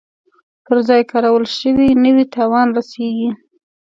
[0.65, 3.29] پر ځای کارول شوي نه وي تاوان رسیږي.